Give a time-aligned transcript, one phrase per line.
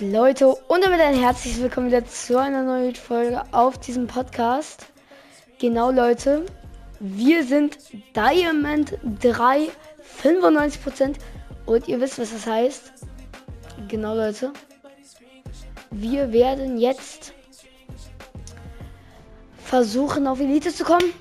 [0.00, 0.48] Leute?
[0.48, 4.86] Und damit ein herzliches Willkommen wieder zu einer neuen Folge auf diesem Podcast.
[5.58, 6.46] Genau, Leute.
[7.00, 7.76] Wir sind
[8.16, 9.68] Diamond 3,
[10.22, 11.16] 95%.
[11.66, 12.92] Und ihr wisst, was das heißt.
[13.88, 14.54] Genau, Leute.
[15.90, 17.34] Wir werden jetzt
[19.62, 21.12] versuchen, auf Elite zu kommen.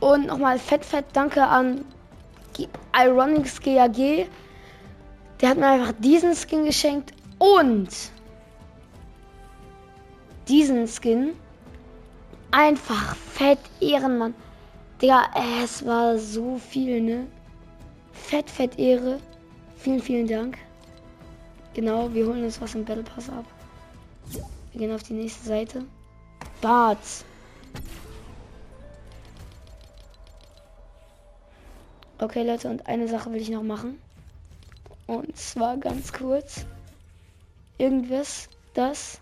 [0.00, 1.84] Und nochmal fett, fett Danke an
[2.98, 4.26] Ironics GAG.
[5.42, 7.88] Der hat mir einfach diesen Skin geschenkt und
[10.48, 11.34] diesen Skin.
[12.52, 14.34] Einfach fett Ehrenmann.
[15.02, 15.28] Digga,
[15.62, 17.26] es war so viel, ne?
[18.12, 19.18] Fett, fett Ehre.
[19.76, 20.56] Vielen, vielen Dank.
[21.74, 23.44] Genau, wir holen uns was im Battle Pass ab.
[24.72, 25.84] Wir gehen auf die nächste Seite.
[26.62, 26.98] Bart.
[32.18, 34.00] Okay, Leute, und eine Sache will ich noch machen.
[35.06, 36.64] Und zwar ganz kurz.
[37.78, 39.20] Irgendwas, das.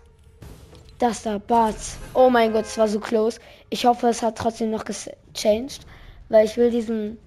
[0.97, 1.75] Das da, Bart.
[2.13, 3.39] Oh mein Gott, es war so close.
[3.69, 5.85] Ich hoffe, es hat trotzdem noch gechanged.
[6.29, 7.17] Weil ich will diesen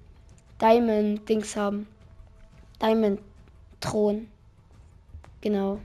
[0.59, 1.87] Diamond-Dings haben.
[2.81, 4.27] Diamond-Thron.
[5.41, 5.79] Genau.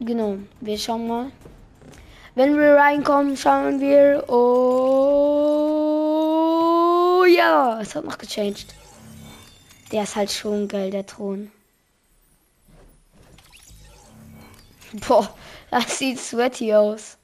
[0.00, 1.32] Genau, wir schauen mal.
[2.34, 4.24] Wenn wir reinkommen, schauen wir.
[4.28, 5.18] Oh
[7.24, 8.74] ja, es hat noch gechanged.
[9.90, 11.50] Der ist halt schon geil, der Thron.
[15.06, 15.34] Boah,
[15.70, 17.16] das sieht sweaty aus.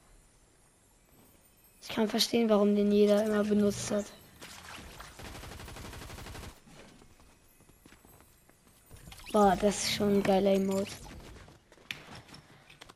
[1.83, 4.07] Ich kann verstehen, warum den jeder immer benutzt hat.
[9.33, 10.91] Boah, das ist schon ein geiler Emote.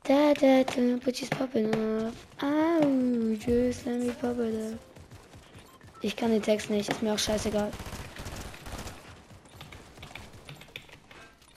[0.05, 2.15] Da da da, but she's popping off.
[2.41, 2.81] Au,
[3.35, 4.79] just let me pop it up.
[6.01, 7.71] Ich kann den Text nicht, ist mir auch scheißegal.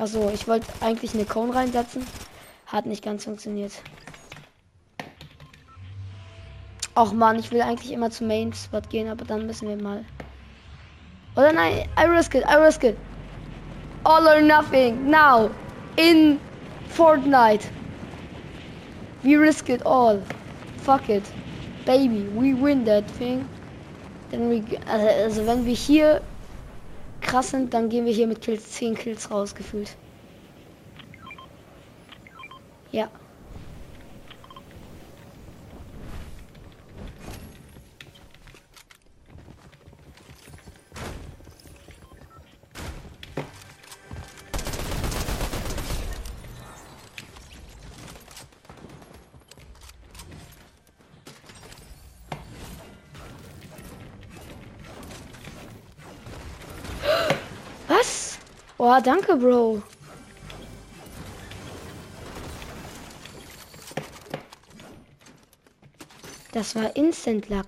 [0.02, 2.04] Also, ich wollte eigentlich eine Cone reinsetzen.
[2.66, 3.72] Hat nicht ganz funktioniert.
[6.96, 10.04] Och man, ich will eigentlich immer zum Main Spot gehen, aber dann müssen wir mal.
[11.36, 12.98] Oder nein, I risk it, I risk it.
[14.04, 15.52] All or nothing, now.
[15.98, 16.40] In
[16.90, 17.68] Fortnite.
[19.22, 20.20] We risk it all.
[20.84, 21.24] Fuck it.
[21.86, 23.48] Baby, we win that thing.
[24.32, 26.22] Then we, also, also wenn wir hier
[27.22, 29.96] krass sind, dann gehen wir hier mit Kills 10 Kills rausgefühlt.
[32.92, 33.10] Ja.
[58.84, 59.84] Oh, danke, Bro.
[66.52, 67.68] Das war Instant Luck.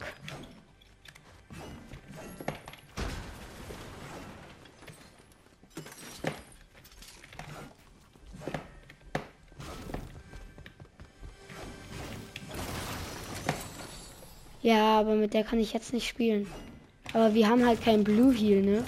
[14.61, 16.47] Ja, aber mit der kann ich jetzt nicht spielen.
[17.13, 18.83] Aber wir haben halt kein Blue Heal, ne?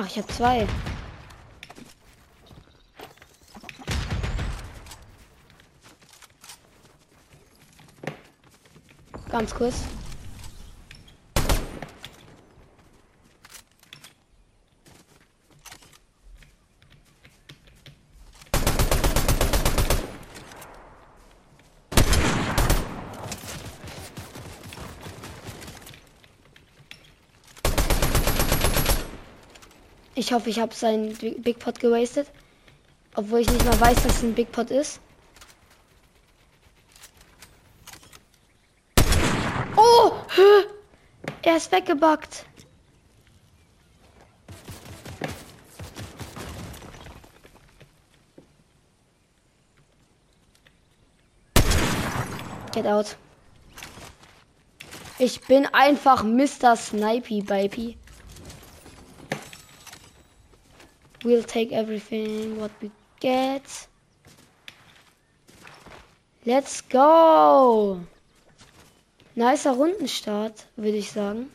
[0.00, 0.64] Ach, ich habe zwei.
[9.28, 9.97] Ganz kurz.
[30.18, 32.26] Ich hoffe, ich habe seinen Big Pot gewastet.
[33.14, 35.00] Obwohl ich nicht mal weiß, dass es ein Big Pot ist.
[39.76, 40.12] Oh!
[41.42, 42.44] Er ist weggebackt.
[52.74, 53.16] Get out.
[55.20, 56.74] Ich bin einfach Mr.
[56.74, 57.96] Snipey, Baby.
[61.28, 62.90] We'll take everything what we
[63.20, 63.86] geht's.
[66.46, 68.00] Let's go.
[69.34, 71.50] Nicer Rundenstart, würde ich sagen.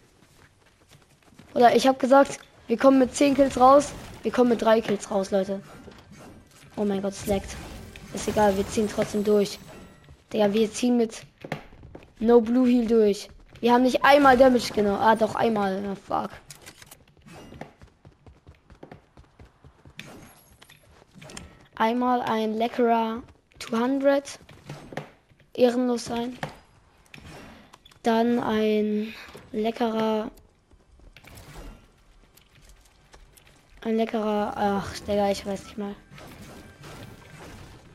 [1.56, 2.38] Oder ich habe gesagt,
[2.68, 3.94] wir kommen mit 10 Kills raus.
[4.22, 5.60] Wir kommen mit 3 Kills raus, Leute.
[6.76, 7.56] Oh mein Gott, es laggt.
[8.14, 9.58] Ist egal, wir ziehen trotzdem durch.
[10.32, 11.24] Digga, wir ziehen mit
[12.20, 13.28] No Blue Heal durch.
[13.60, 14.98] Wir haben nicht einmal Damage genau.
[14.98, 15.84] Ah, doch einmal.
[15.92, 16.30] Oh, fuck.
[21.76, 23.24] Einmal ein leckerer
[23.60, 24.40] 200.
[25.56, 26.38] Ehrenlos sein.
[28.04, 29.14] Dann ein
[29.52, 30.30] leckerer.
[33.82, 34.54] Ein leckerer.
[34.56, 35.96] Ach, Digga, ich weiß nicht mal.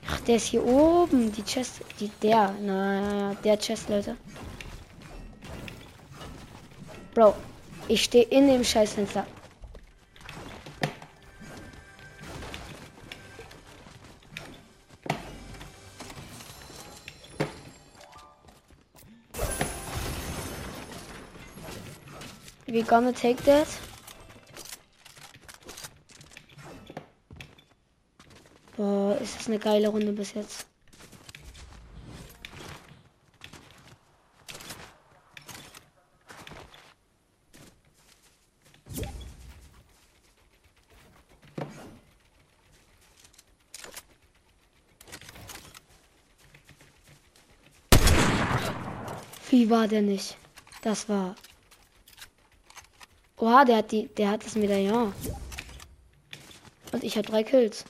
[0.09, 1.33] Ach, der ist hier oben.
[1.33, 1.83] Die Chest.
[2.01, 2.55] Die, der.
[2.61, 4.17] Na, der Chest, Leute.
[7.15, 7.35] Bro,
[7.89, 9.27] ich stehe in dem Scheißfenster.
[22.71, 23.67] We gonna take that.
[28.77, 30.67] Boah, ist das eine geile Runde bis jetzt.
[49.49, 50.37] Wie war der nicht?
[50.83, 51.35] Das war
[53.39, 55.13] Oha, der hat die, der hat das Medaillon.
[56.93, 57.85] Und ich habe drei Kills.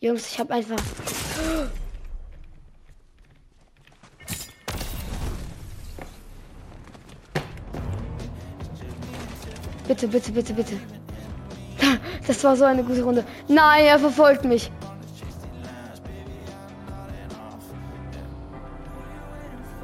[0.00, 0.78] Jungs, ich habe einfach.
[9.86, 10.80] Bitte, bitte, bitte, bitte.
[12.26, 13.24] Das war so eine gute Runde.
[13.46, 14.70] Nein, er verfolgt mich.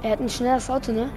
[0.03, 1.09] Er hat ein schnelles Auto, ne?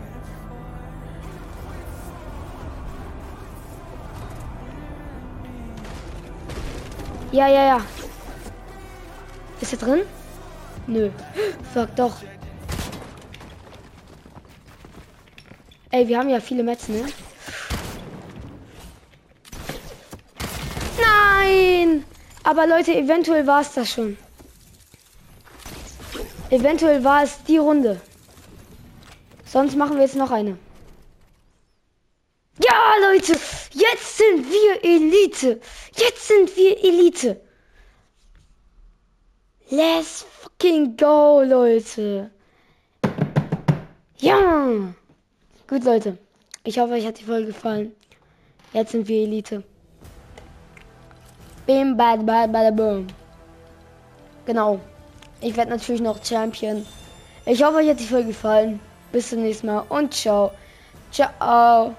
[7.36, 7.86] Ja, ja, ja.
[9.60, 10.04] Ist er drin?
[10.88, 11.10] Nö.
[11.74, 12.16] Fuck, doch.
[15.92, 17.04] Ey, wir haben ja viele Metz, ne?
[20.98, 22.06] Nein!
[22.44, 24.18] Aber Leute, eventuell war es das schon.
[26.52, 28.00] Eventuell war es die Runde.
[29.44, 30.58] Sonst machen wir jetzt noch eine.
[32.64, 32.80] Ja,
[33.12, 33.38] Leute,
[33.76, 35.60] jetzt sind wir Elite.
[35.96, 37.40] Jetzt sind wir Elite.
[39.70, 42.32] Let's fucking go, Leute.
[44.18, 44.94] Ja.
[45.68, 46.18] Gut, Leute.
[46.64, 47.92] Ich hoffe, euch hat die Folge gefallen.
[48.74, 49.64] Jetzt sind wir Elite.
[51.66, 53.08] Bim, bad, bad, bad, boom.
[54.46, 54.80] Genau.
[55.42, 56.86] Ich werde natürlich noch Champion.
[57.46, 58.80] Ich hoffe, euch hat die Folge gefallen.
[59.12, 60.52] Bis zum nächsten Mal und ciao.
[61.12, 61.96] Ciao.